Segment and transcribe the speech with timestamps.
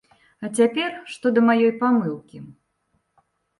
[0.45, 2.37] А цяпер, што да маёй памылкі.